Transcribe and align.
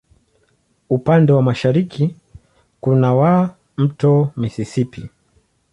Upande 0.89 1.33
wa 1.33 1.41
mashariki 1.43 2.15
kuna 2.81 3.13
wa 3.15 3.55
Mto 3.77 4.31
Mississippi. 4.37 5.09